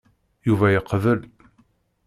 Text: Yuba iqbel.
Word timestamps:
Yuba 0.47 0.67
iqbel. 0.79 1.19